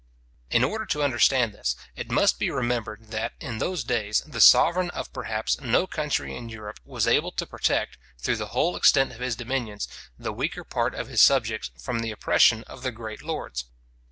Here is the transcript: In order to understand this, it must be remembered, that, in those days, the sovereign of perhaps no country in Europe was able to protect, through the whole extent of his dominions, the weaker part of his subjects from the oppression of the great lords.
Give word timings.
In 0.49 0.63
order 0.63 0.87
to 0.87 1.03
understand 1.03 1.53
this, 1.53 1.75
it 1.95 2.09
must 2.09 2.39
be 2.39 2.49
remembered, 2.49 3.11
that, 3.11 3.33
in 3.39 3.59
those 3.59 3.83
days, 3.83 4.23
the 4.25 4.41
sovereign 4.41 4.89
of 4.89 5.13
perhaps 5.13 5.61
no 5.61 5.85
country 5.85 6.35
in 6.35 6.49
Europe 6.49 6.79
was 6.83 7.05
able 7.05 7.31
to 7.33 7.45
protect, 7.45 7.99
through 8.17 8.37
the 8.37 8.47
whole 8.57 8.75
extent 8.75 9.11
of 9.11 9.19
his 9.19 9.35
dominions, 9.35 9.87
the 10.17 10.33
weaker 10.33 10.63
part 10.63 10.95
of 10.95 11.07
his 11.07 11.21
subjects 11.21 11.69
from 11.77 11.99
the 11.99 12.09
oppression 12.09 12.63
of 12.63 12.81
the 12.81 12.91
great 12.91 13.21
lords. 13.21 13.65